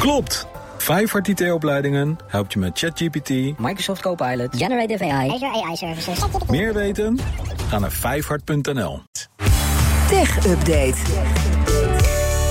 Klopt! 0.00 0.46
Vijfhart 0.78 1.28
IT-opleidingen 1.28 2.18
helpt 2.26 2.52
je 2.52 2.58
met 2.58 2.78
ChatGPT, 2.78 3.30
Microsoft 3.58 4.00
Copilot, 4.00 4.56
Generative 4.56 5.04
AI, 5.04 5.30
Azure 5.30 5.64
AI 5.64 5.76
Services. 5.76 6.18
meer 6.48 6.74
weten? 6.74 7.18
Ga 7.68 7.78
naar 7.78 7.92
vijfhart.nl. 7.92 9.02
Tech 10.08 10.46
Update. 10.46 10.94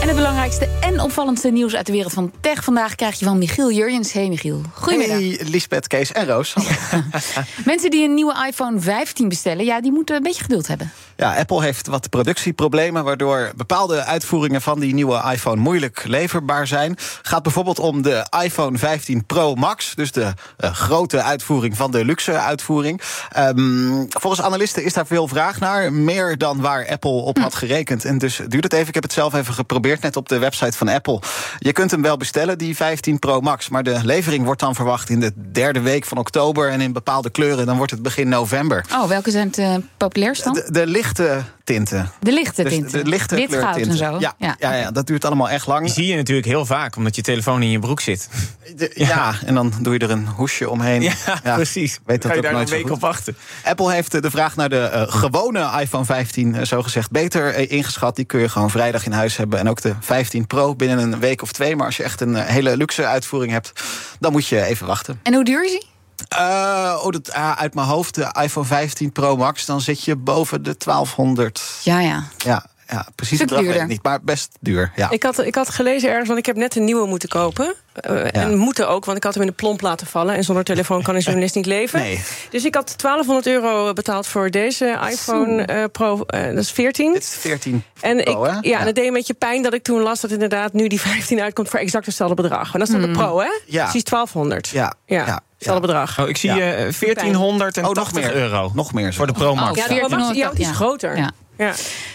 En 0.01 0.07
het 0.07 0.15
belangrijkste 0.15 0.67
en 0.81 1.01
opvallendste 1.01 1.49
nieuws 1.49 1.75
uit 1.75 1.85
de 1.85 1.91
wereld 1.91 2.13
van 2.13 2.31
tech 2.39 2.63
vandaag 2.63 2.95
krijg 2.95 3.19
je 3.19 3.25
van 3.25 3.37
Michiel 3.37 3.71
Jurjens. 3.71 4.13
Hey 4.13 4.29
Michiel, 4.29 4.61
goedemiddag. 4.73 5.17
Hey, 5.17 5.39
Lisbeth, 5.43 5.87
Kees 5.87 6.11
en 6.11 6.25
Roos. 6.25 6.55
Mensen 7.65 7.91
die 7.91 8.03
een 8.03 8.13
nieuwe 8.13 8.45
iPhone 8.47 8.79
15 8.79 9.29
bestellen, 9.29 9.65
ja, 9.65 9.81
die 9.81 9.91
moeten 9.91 10.15
een 10.15 10.23
beetje 10.23 10.43
geduld 10.43 10.67
hebben. 10.67 10.91
Ja, 11.19 11.35
Apple 11.35 11.61
heeft 11.61 11.87
wat 11.87 12.09
productieproblemen, 12.09 13.03
waardoor 13.03 13.51
bepaalde 13.55 14.03
uitvoeringen 14.03 14.61
van 14.61 14.79
die 14.79 14.93
nieuwe 14.93 15.23
iPhone 15.31 15.61
moeilijk 15.61 16.03
leverbaar 16.07 16.67
zijn. 16.67 16.95
Gaat 17.21 17.43
bijvoorbeeld 17.43 17.79
om 17.79 18.01
de 18.01 18.25
iPhone 18.43 18.77
15 18.77 19.25
Pro 19.25 19.55
Max, 19.55 19.95
dus 19.95 20.11
de 20.11 20.21
uh, 20.59 20.71
grote 20.73 21.21
uitvoering 21.21 21.77
van 21.77 21.91
de 21.91 22.05
luxe 22.05 22.39
uitvoering. 22.39 23.01
Um, 23.37 24.05
volgens 24.09 24.41
analisten 24.41 24.83
is 24.83 24.93
daar 24.93 25.05
veel 25.05 25.27
vraag 25.27 25.59
naar, 25.59 25.93
meer 25.93 26.37
dan 26.37 26.61
waar 26.61 26.87
Apple 26.89 27.11
op 27.11 27.39
had 27.39 27.55
gerekend. 27.55 28.05
En 28.05 28.17
dus 28.17 28.41
duurt 28.47 28.63
het 28.63 28.73
even. 28.73 28.87
Ik 28.87 28.93
heb 28.93 29.03
het 29.03 29.13
zelf 29.13 29.33
even 29.33 29.53
geprobeerd, 29.53 30.01
net 30.01 30.15
op 30.15 30.29
de 30.29 30.37
website 30.37 30.77
van 30.77 30.87
Apple. 30.87 31.21
Je 31.57 31.71
kunt 31.71 31.91
hem 31.91 32.01
wel 32.01 32.17
bestellen, 32.17 32.57
die 32.57 32.75
15 32.75 33.19
Pro 33.19 33.41
Max, 33.41 33.69
maar 33.69 33.83
de 33.83 33.99
levering 34.03 34.45
wordt 34.45 34.59
dan 34.59 34.75
verwacht 34.75 35.09
in 35.09 35.19
de 35.19 35.31
derde 35.51 35.81
week 35.81 36.05
van 36.05 36.17
oktober 36.17 36.69
en 36.69 36.81
in 36.81 36.93
bepaalde 36.93 37.29
kleuren. 37.29 37.65
Dan 37.65 37.77
wordt 37.77 37.91
het 37.91 38.01
begin 38.01 38.29
november. 38.29 38.85
Oh, 38.93 39.07
welke 39.07 39.31
zijn 39.31 39.47
het 39.47 39.57
uh, 39.57 39.75
populairst 39.97 40.43
dan? 40.43 40.53
De, 40.53 40.71
de 40.71 40.87
lichte 41.17 41.43
tinten. 41.63 42.11
De 42.19 42.31
lichte 42.31 42.63
Dus 42.63 42.71
tinten. 42.73 43.03
de 43.03 43.09
lichte 43.09 43.35
Wit, 43.35 43.49
goud 43.49 43.59
kleurtinten. 43.61 43.91
en 43.91 43.97
zo. 43.97 44.17
Ja, 44.19 44.55
ja. 44.59 44.73
Ja, 44.75 44.91
dat 44.91 45.07
duurt 45.07 45.25
allemaal 45.25 45.49
echt 45.49 45.67
lang. 45.67 45.85
Die 45.85 45.93
zie 45.93 46.05
je 46.07 46.15
natuurlijk 46.15 46.47
heel 46.47 46.65
vaak, 46.65 46.95
omdat 46.95 47.15
je 47.15 47.21
telefoon 47.21 47.61
in 47.61 47.69
je 47.69 47.79
broek 47.79 47.99
zit. 48.01 48.29
De- 48.75 48.91
ja. 49.13 49.33
en 49.45 49.53
dan 49.53 49.73
doe 49.81 49.93
je 49.93 49.99
er 49.99 50.09
een 50.11 50.27
hoesje 50.27 50.69
omheen. 50.69 51.01
Ja, 51.01 51.55
precies. 51.55 51.99
Weet 52.05 52.21
dat 52.21 52.31
Ga 52.31 52.37
je 52.37 52.43
daar 52.43 52.51
nooit 52.53 52.71
een 52.71 52.77
zo 52.77 52.83
week 52.83 52.91
op 52.93 52.99
wachten. 53.01 53.37
Apple 53.63 53.91
heeft 53.91 54.13
eh, 54.13 54.21
de 54.21 54.31
vraag 54.31 54.55
naar 54.55 54.69
de 54.69 54.79
eh, 54.81 55.03
gewone 55.07 55.81
iPhone 55.81 56.05
15 56.05 56.55
eh, 56.55 56.65
zogezegd 56.65 57.11
beter 57.11 57.53
eh, 57.53 57.71
ingeschat. 57.71 58.15
Die 58.15 58.25
kun 58.25 58.39
je 58.39 58.49
gewoon 58.49 58.69
vrijdag 58.69 59.05
in 59.05 59.11
huis 59.11 59.37
hebben. 59.37 59.59
En 59.59 59.69
ook 59.69 59.81
de 59.81 59.93
15 59.99 60.47
Pro 60.47 60.75
binnen 60.75 60.97
een 60.99 61.19
week 61.19 61.41
of 61.41 61.51
twee. 61.51 61.75
Maar 61.75 61.85
als 61.85 61.97
je 61.97 62.03
echt 62.03 62.21
een 62.21 62.35
hele 62.35 62.77
luxe 62.77 63.05
uitvoering 63.05 63.51
hebt, 63.51 63.71
dan 64.19 64.31
moet 64.31 64.47
je 64.47 64.63
even 64.63 64.87
wachten. 64.87 65.19
En 65.23 65.33
hoe 65.33 65.43
duur 65.43 65.65
is 65.65 65.71
die? 65.71 65.87
Eh, 66.27 66.99
oh, 67.03 67.11
dat, 67.11 67.31
ah, 67.33 67.51
uit 67.57 67.73
mijn 67.73 67.87
hoofd, 67.87 68.15
de 68.15 68.35
iPhone 68.41 68.65
15 68.65 69.11
Pro 69.11 69.37
Max, 69.37 69.65
dan 69.65 69.81
zit 69.81 70.03
je 70.03 70.15
boven 70.15 70.63
de 70.63 70.75
1200. 70.77 71.61
Ja, 71.83 71.99
ja. 71.99 72.23
Ja, 72.37 72.65
ja 72.87 73.05
precies 73.15 73.39
bedrag 73.39 73.61
weet 73.61 73.75
ik 73.75 73.87
niet, 73.87 74.03
maar 74.03 74.21
best 74.21 74.49
duur. 74.59 74.91
Ja. 74.95 75.09
Ik 75.09 75.23
had, 75.23 75.39
ik 75.39 75.55
had 75.55 75.69
gelezen 75.69 76.09
ergens, 76.09 76.27
want 76.27 76.39
ik 76.39 76.45
heb 76.45 76.55
net 76.55 76.75
een 76.75 76.83
nieuwe 76.83 77.07
moeten 77.07 77.29
kopen. 77.29 77.73
Eh, 77.93 78.35
En 78.35 78.57
moeten 78.57 78.89
ook, 78.89 79.05
want 79.05 79.17
ik 79.17 79.23
had 79.23 79.33
hem 79.33 79.43
in 79.43 79.49
de 79.49 79.55
plomp 79.55 79.81
laten 79.81 80.07
vallen. 80.07 80.35
En 80.35 80.43
zonder 80.43 80.63
telefoon 80.63 81.01
kan 81.03 81.15
een 81.15 81.21
journalist 81.27 81.55
niet 81.55 81.65
leven. 81.65 81.99
Nee. 81.99 82.23
Dus 82.49 82.65
ik 82.65 82.75
had 82.75 82.93
1200 82.97 83.47
euro 83.47 83.93
betaald 83.93 84.27
voor 84.27 84.49
deze 84.49 84.99
iPhone 85.09 85.61
eh, 85.63 85.83
Pro. 85.91 86.23
dat 86.27 86.57
is 86.57 86.71
14. 86.71 87.13
Dit 87.13 87.21
is 87.23 87.35
14 87.39 87.83
En 87.99 88.17
ik, 88.19 88.23
Pro, 88.25 88.45
ja, 88.61 88.79
en 88.79 88.85
het 88.85 88.95
deed 88.95 89.07
een 89.07 89.13
beetje 89.13 89.33
pijn 89.33 89.63
dat 89.63 89.73
ik 89.73 89.83
toen 89.83 90.01
las 90.01 90.19
dat 90.21 90.31
inderdaad 90.31 90.73
nu 90.73 90.87
die 90.87 91.01
15 91.11 91.41
uitkomt 91.41 91.69
voor 91.69 91.79
exact 91.79 92.05
hetzelfde 92.05 92.35
bedrag. 92.41 92.73
En 92.73 92.79
dat 92.79 92.87
is 92.87 92.93
dan 92.93 93.03
de 93.03 93.11
Pro, 93.17 93.39
hè? 93.39 93.49
Ja. 93.65 93.83
Precies 93.83 94.03
1200. 94.03 94.67
Ja, 94.67 94.93
Ja, 95.05 95.25
ja, 95.25 95.39
hetzelfde 95.59 95.87
bedrag. 95.87 96.19
Oh, 96.19 96.29
ik 96.29 96.37
zie 96.37 96.49
Ja. 96.53 96.55
eh 96.73 96.91
1480 96.91 97.87
Oh, 97.87 97.93
nog 97.93 98.13
meer. 98.13 98.35
euro. 98.35 98.71
Nog 98.73 98.93
meer. 98.93 99.13
Voor 99.13 99.27
de 99.27 99.33
Pro 99.33 99.55
Max. 99.55 99.69
Oh, 99.71 99.75
Ja, 99.77 99.87
de 99.87 99.99
Pro 100.07 100.17
Max, 100.17 100.33
die 100.33 100.43
is 100.53 100.67
Ja. 100.67 100.73
groter. 100.73 101.31
Ja. 101.59 101.73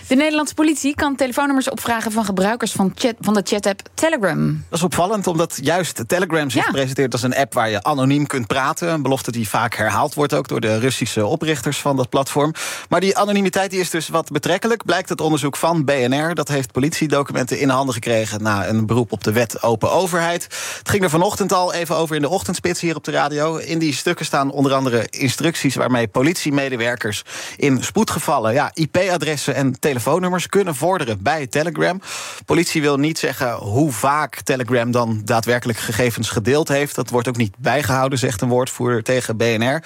De 0.08 0.14
Nederlandse 0.14 0.54
politie 0.54 0.94
kan 0.94 1.16
telefoonnummers 1.16 1.70
opvragen 1.70 2.12
van 2.12 2.24
gebruikers 2.24 2.72
van, 2.72 2.92
chat, 2.94 3.14
van 3.20 3.34
de 3.34 3.40
chat-app 3.44 3.80
Telegram. 3.94 4.64
Dat 4.68 4.78
is 4.78 4.84
opvallend, 4.84 5.26
omdat 5.26 5.58
juist 5.62 6.04
Telegram 6.06 6.50
zich 6.50 6.64
Ja. 6.64 6.70
presenteert 6.70 7.12
als 7.12 7.22
een 7.22 7.34
app 7.36 7.54
waar 7.54 7.70
je 7.70 7.82
anoniem 7.82 8.26
kunt 8.26 8.46
praten. 8.46 8.88
Een 8.88 9.02
belofte 9.02 9.32
die 9.32 9.48
vaak 9.48 9.74
herhaald 9.74 10.14
wordt 10.14 10.34
ook 10.34 10.48
door 10.48 10.60
de 10.60 10.78
Russische 10.78 11.26
oprichters 11.26 11.78
van 11.78 11.96
dat 11.96 12.08
platform. 12.08 12.52
Maar 12.88 13.00
die 13.00 13.16
anonimiteit 13.16 13.70
die 13.70 13.80
is 13.80 13.90
dus 13.90 14.08
wat 14.08 14.30
betrekkelijk, 14.30 14.84
blijkt 14.84 15.08
het 15.08 15.20
onderzoek 15.20 15.56
van 15.56 15.84
BNR. 15.84 16.34
Dat 16.34 16.48
heeft 16.48 16.72
politiedocumenten 16.72 17.58
in 17.58 17.68
handen 17.68 17.94
gekregen 17.94 18.42
na 18.42 18.68
een 18.68 18.86
beroep 18.86 19.12
op 19.12 19.24
de 19.24 19.33
wet 19.33 19.62
Open 19.62 19.92
Overheid. 19.92 20.42
Het 20.78 20.88
ging 20.88 21.02
er 21.02 21.10
vanochtend 21.10 21.52
al 21.52 21.72
even 21.72 21.96
over 21.96 22.16
in 22.16 22.22
de 22.22 22.28
ochtendspits 22.28 22.80
hier 22.80 22.96
op 22.96 23.04
de 23.04 23.10
radio. 23.10 23.56
In 23.56 23.78
die 23.78 23.94
stukken 23.94 24.24
staan 24.24 24.50
onder 24.50 24.72
andere 24.74 25.06
instructies 25.10 25.74
waarmee 25.74 26.08
politiemedewerkers 26.08 27.22
in 27.56 27.83
spoedgevallen 27.83 28.52
ja, 28.52 28.70
IP-adressen 28.74 29.33
en 29.48 29.80
telefoonnummers 29.80 30.46
kunnen 30.46 30.74
vorderen 30.74 31.22
bij 31.22 31.46
Telegram. 31.46 32.00
Politie 32.45 32.80
wil 32.80 32.96
niet 32.96 33.18
zeggen 33.18 33.52
hoe 33.55 33.92
vaak 33.92 34.40
Telegram 34.40 34.90
dan 34.90 35.20
daadwerkelijk 35.24 35.78
gegevens 35.78 36.28
gedeeld 36.30 36.68
heeft. 36.68 36.95
Dat 36.95 37.11
wordt 37.11 37.28
ook 37.28 37.36
niet 37.36 37.55
bijgehouden, 37.58 38.18
zegt 38.18 38.40
een 38.40 38.48
woordvoerder 38.48 39.02
tegen 39.02 39.36
BNR. 39.36 39.83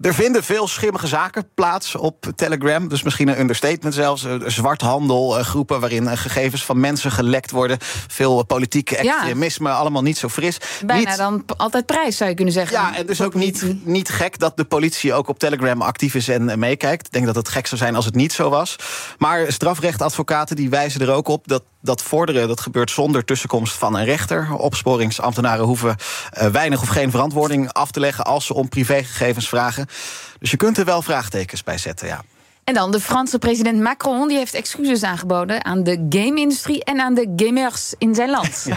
Er 0.00 0.14
vinden 0.14 0.44
veel 0.44 0.68
schimmige 0.68 1.06
zaken 1.06 1.48
plaats 1.54 1.94
op 1.94 2.32
Telegram. 2.36 2.88
Dus 2.88 3.02
misschien 3.02 3.28
een 3.28 3.40
understatement 3.40 3.94
zelfs. 3.94 4.24
Eh, 4.24 4.34
Zwarthandel, 4.46 5.38
eh, 5.38 5.44
groepen 5.44 5.80
waarin 5.80 6.08
eh, 6.08 6.16
gegevens 6.18 6.64
van 6.64 6.80
mensen 6.80 7.10
gelekt 7.12 7.50
worden. 7.50 7.78
Veel 8.08 8.44
politieke 8.44 9.02
Ja. 9.04 9.14
extremisme, 9.14 9.70
allemaal 9.70 10.02
niet 10.02 10.18
zo 10.18 10.28
fris. 10.28 10.58
Bijna 10.86 11.08
Niet- 11.08 11.18
dan 11.18 11.44
altijd 11.56 11.86
prijs, 11.86 12.16
zou 12.16 12.30
je 12.30 12.36
kunnen 12.36 12.54
zeggen. 12.54 12.76
ja, 12.76 12.96
en 12.96 13.06
dus 13.06 13.20
ook 13.20 13.34
niet, 13.34 13.64
niet 13.84 14.08
gek 14.08 14.38
dat 14.38 14.56
de 14.56 14.64
politie 14.64 15.12
ook 15.14 15.28
op 15.28 15.38
Telegram 15.38 15.82
actief 15.82 16.14
is 16.14 16.28
en 16.28 16.58
meekijkt. 16.58 17.06
Ik 17.06 17.12
denk 17.12 17.26
dat 17.26 17.34
het 17.34 17.48
gek 17.48 17.66
zou 17.66 17.80
zijn 17.80 17.94
als 17.96 18.04
het 18.04 18.14
niet 18.14 18.32
zo 18.32 18.50
was. 18.50 18.71
Maar 19.18 19.52
strafrechtadvocaten 19.52 20.56
die 20.56 20.70
wijzen 20.70 21.00
er 21.00 21.12
ook 21.12 21.28
op 21.28 21.48
dat 21.48 21.62
dat 21.82 22.02
vorderen 22.02 22.48
dat 22.48 22.60
gebeurt 22.60 22.90
zonder 22.90 23.24
tussenkomst 23.24 23.74
van 23.74 23.96
een 23.96 24.04
rechter. 24.04 24.54
Opsporingsambtenaren 24.54 25.64
hoeven 25.64 25.96
eh, 26.30 26.46
weinig 26.46 26.82
of 26.82 26.88
geen 26.88 27.10
verantwoording 27.10 27.72
af 27.72 27.90
te 27.90 28.00
leggen 28.00 28.24
als 28.24 28.46
ze 28.46 28.54
om 28.54 28.68
privégegevens 28.68 29.48
vragen. 29.48 29.86
Dus 30.38 30.50
je 30.50 30.56
kunt 30.56 30.78
er 30.78 30.84
wel 30.84 31.02
vraagtekens 31.02 31.62
bij 31.62 31.78
zetten, 31.78 32.06
ja. 32.06 32.22
En 32.72 32.78
dan 32.78 32.90
de 32.90 33.00
Franse 33.00 33.38
president 33.38 33.80
Macron, 33.80 34.28
die 34.28 34.36
heeft 34.36 34.54
excuses 34.54 35.02
aangeboden 35.02 35.64
aan 35.64 35.82
de 35.82 36.06
game-industrie 36.08 36.84
en 36.84 37.00
aan 37.00 37.14
de 37.14 37.32
gamers 37.36 37.94
in 37.98 38.14
zijn 38.14 38.30
land. 38.30 38.66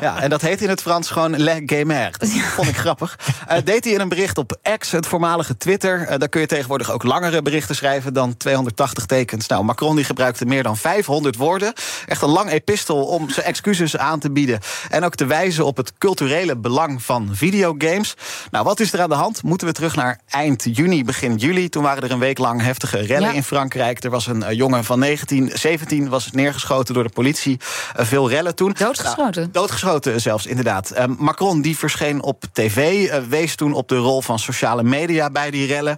Ja, 0.00 0.20
en 0.20 0.30
dat 0.30 0.40
heet 0.40 0.62
in 0.62 0.68
het 0.68 0.82
Frans 0.82 1.10
gewoon 1.10 1.38
Le 1.40 1.62
Gamer. 1.66 2.14
Dat 2.18 2.28
vond 2.28 2.68
ik 2.68 2.76
grappig. 2.76 3.18
Eh, 3.46 3.56
deed 3.64 3.84
hij 3.84 3.92
in 3.92 4.00
een 4.00 4.08
bericht 4.08 4.38
op 4.38 4.58
X, 4.78 4.90
het 4.90 5.06
voormalige 5.06 5.56
Twitter. 5.56 6.06
Eh, 6.06 6.18
daar 6.18 6.28
kun 6.28 6.40
je 6.40 6.46
tegenwoordig 6.46 6.90
ook 6.90 7.02
langere 7.02 7.42
berichten 7.42 7.74
schrijven 7.74 8.14
dan 8.14 8.36
280 8.36 9.06
tekens. 9.06 9.46
Nou, 9.46 9.64
Macron 9.64 9.96
die 9.96 10.04
gebruikte 10.04 10.44
meer 10.44 10.62
dan 10.62 10.76
500 10.76 11.36
woorden. 11.36 11.72
Echt 12.06 12.22
een 12.22 12.28
lang 12.28 12.50
epistel 12.50 13.04
om 13.04 13.30
zijn 13.30 13.46
excuses 13.46 13.96
aan 13.96 14.18
te 14.18 14.30
bieden. 14.30 14.58
En 14.90 15.04
ook 15.04 15.14
te 15.14 15.24
wijzen 15.26 15.64
op 15.66 15.76
het 15.76 15.92
culturele 15.98 16.56
belang 16.56 17.02
van 17.02 17.28
videogames. 17.32 18.14
Nou, 18.50 18.64
wat 18.64 18.80
is 18.80 18.92
er 18.92 19.00
aan 19.00 19.08
de 19.08 19.14
hand? 19.14 19.42
Moeten 19.42 19.66
we 19.66 19.72
terug 19.72 19.96
naar 19.96 20.20
eind 20.28 20.66
juni, 20.72 21.04
begin 21.04 21.36
juli. 21.36 21.68
Toen 21.68 21.82
waren 21.82 22.02
er 22.02 22.10
een 22.10 22.18
week 22.18 22.38
lang 22.38 22.62
heftige 22.62 22.98
rellen 22.98 23.28
Ja. 23.28 23.34
in 23.34 23.41
Frankrijk. 23.44 24.04
Er 24.04 24.10
was 24.10 24.26
een 24.26 24.42
eh, 24.42 24.56
jongen 24.56 24.84
van 24.84 24.98
19, 24.98 25.50
17 25.54 26.08
was 26.08 26.30
neergeschoten 26.30 26.94
door 26.94 27.02
de 27.02 27.08
politie. 27.08 27.60
Eh, 27.96 28.06
veel 28.06 28.28
rellen 28.28 28.54
toen. 28.54 28.74
Doodgeschoten? 28.78 29.40
Nou, 29.40 29.52
doodgeschoten 29.52 30.20
zelfs, 30.20 30.46
inderdaad. 30.46 30.90
Eh, 30.90 31.04
Macron 31.18 31.60
die 31.62 31.78
verscheen 31.78 32.22
op 32.22 32.44
tv, 32.52 33.10
wees 33.28 33.54
toen 33.54 33.72
op 33.72 33.88
de 33.88 33.96
rol 33.96 34.22
van 34.22 34.38
sociale 34.38 34.82
media 34.82 35.30
bij 35.30 35.50
die 35.50 35.66
rellen. 35.66 35.96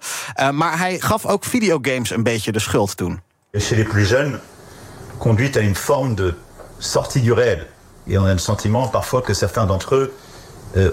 Maar 0.52 0.78
hij 0.78 1.00
gaf 1.00 1.26
ook 1.26 1.44
videogames 1.44 2.10
een 2.10 2.22
beetje 2.22 2.52
de 2.52 2.58
schuld 2.58 2.96
toen. 2.96 3.20
chez 3.54 3.70
les 3.70 3.84
plus 3.84 4.08
jeunes, 4.08 4.40
conduit 5.18 5.56
à 5.56 5.60
une 5.60 5.74
forme 5.74 6.14
de 6.14 6.34
sortie 6.78 7.22
du 7.22 7.32
réel. 7.32 7.66
Et 8.06 8.18
on 8.18 8.24
a 8.24 8.32
le 8.32 8.38
sentiment 8.38 8.88
parfois 8.88 9.22
que 9.22 9.32
certains 9.32 9.66
d'entre 9.66 9.94
eux 9.94 10.12
euh, 10.76 10.90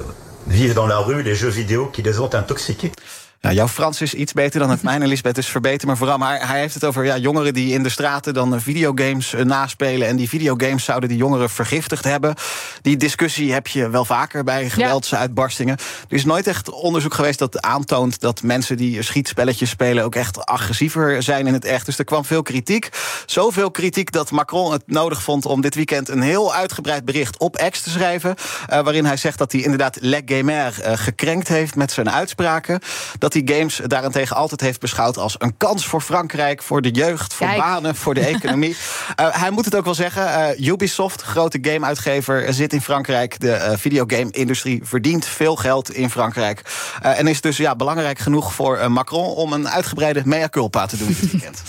vivent 0.48 0.74
dans 0.74 0.88
la 0.88 1.00
rue 1.00 1.24
les 1.24 1.36
jeux 1.36 1.50
vidéo 1.50 1.88
qui 1.88 2.02
les 2.02 2.20
ont 2.20 2.34
intoxiqués. 2.34 2.92
Nou, 3.42 3.56
jouw 3.56 3.68
Frans 3.68 4.02
is 4.02 4.14
iets 4.14 4.34
beter 4.34 4.60
dan 4.60 4.70
het 4.70 4.82
mijne, 4.82 5.08
Lisbeth, 5.08 5.36
dus 5.36 5.48
verbeter 5.48 5.88
me 5.88 5.96
vooral. 5.96 6.18
Maar 6.18 6.48
hij 6.48 6.60
heeft 6.60 6.74
het 6.74 6.84
over 6.84 7.06
ja, 7.06 7.18
jongeren 7.18 7.54
die 7.54 7.74
in 7.74 7.84
de 7.84 7.90
straten 7.90 8.34
dan 8.34 8.56
eh, 8.56 8.62
videogames 8.62 9.34
eh, 9.34 9.46
naspelen. 9.46 10.08
En 10.08 10.16
die 10.16 10.30
videogames 10.30 10.84
zouden 10.84 11.10
die 11.10 11.18
jongeren 11.18 11.50
vergiftigd 11.50 12.04
hebben. 12.04 12.36
Die 12.82 12.98
discussie 12.98 13.54
heb 13.54 13.68
je 13.68 13.90
wel 13.90 14.06
vaker 14.06 14.44
bij 14.44 14.70
geweldsuitbarstingen. 14.70 15.78
Er 16.10 16.16
is 16.16 16.26
nooit 16.26 16.48
echt 16.48 16.70
onderzoek 16.70 17.14
geweest 17.14 17.40
dat 17.40 17.62
aantoont 17.62 18.20
dat 18.20 18.44
mensen 18.44 18.78
die 18.78 19.02
schietspelletjes 19.02 19.70
spelen 19.70 20.04
ook 20.04 20.16
echt 20.16 20.46
agressiever 20.46 21.24
zijn 21.24 21.48
in 21.48 21.54
het 21.54 21.66
echt. 21.66 21.86
Dus 21.86 21.98
er 21.98 22.06
kwam 22.06 22.26
veel 22.26 22.42
kritiek. 22.42 22.90
Zoveel 23.26 23.72
kritiek 23.72 24.12
dat 24.12 24.32
Macron 24.32 24.72
het 24.72 24.84
nodig 24.86 25.22
vond 25.22 25.46
om 25.46 25.62
dit 25.62 25.76
weekend 25.76 26.10
een 26.10 26.22
heel 26.22 26.54
uitgebreid 26.54 27.06
bericht 27.06 27.38
op 27.40 27.70
X 27.70 27.82
te 27.82 27.90
schrijven. 27.90 28.36
eh, 28.68 28.84
waarin 28.84 29.06
hij 29.06 29.18
zegt 29.18 29.38
dat 29.38 29.52
hij 29.52 29.62
inderdaad 29.62 29.98
Le 30.02 30.22
Gamer 30.26 30.74
gekrenkt 30.82 31.48
heeft 31.48 31.76
met 31.76 31.92
zijn 31.92 32.12
uitspraken. 32.12 32.80
Dat 33.20 33.31
hij 33.34 33.42
games 33.58 33.82
daarentegen 33.88 34.36
altijd 34.36 34.62
heeft 34.62 34.80
beschouwd 34.80 35.18
als 35.18 35.36
een 35.38 35.58
kans 35.58 35.86
voor 35.86 36.02
Frankrijk, 36.02 36.62
voor 36.64 36.82
de 36.82 36.90
jeugd, 36.92 37.34
voor 37.34 37.48
Kijk. 37.48 37.60
banen, 37.60 37.96
voor 37.96 38.14
de 38.14 38.26
economie. 38.36 38.76
Eh, 39.16 39.28
hij 39.32 39.52
moet 39.52 39.66
het 39.66 39.76
ook 39.76 39.86
wel 39.86 39.94
zeggen. 39.94 40.34
eh, 40.58 40.68
Ubisoft, 40.68 41.22
grote 41.22 41.58
gameuitgever, 41.62 42.46
eh, 42.46 42.54
zit 42.54 42.74
in 42.74 42.82
Frankrijk. 42.82 43.40
De 43.40 43.52
eh, 43.52 43.78
videogame-industrie 43.78 44.80
verdient 44.84 45.26
veel 45.26 45.56
geld 45.56 45.92
in 45.94 46.10
Frankrijk. 46.10 46.62
Eh, 47.02 47.20
en 47.20 47.28
is 47.28 47.42
dus 47.42 47.58
ja, 47.58 47.76
belangrijk 47.76 48.20
genoeg 48.20 48.54
voor 48.54 48.92
Macron 48.92 49.26
om 49.26 49.54
een 49.54 49.70
uitgebreide 49.70 50.22
mea 50.26 50.50
culpa 50.50 50.86
te 50.86 50.98
doen 50.98 51.08
dit 51.08 51.32
weekend. 51.32 51.62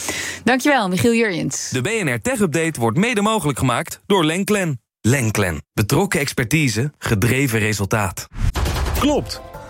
Dankjewel, 0.45 0.89
Michiel 0.89 1.15
Jurjens. 1.15 1.69
De 1.71 1.81
BNR 1.81 2.21
Tech 2.21 2.41
Update 2.41 2.81
wordt 2.81 2.99
mede 2.99 3.21
mogelijk 3.23 3.59
gemaakt 3.59 4.01
door 4.07 4.25
Lenklen. 4.25 4.81
Lenklen. 5.01 5.63
Betrokken 5.75 6.21
expertise, 6.21 6.93
gedreven 6.99 7.59
resultaat. 7.59 8.27
Klopt. 8.99 9.52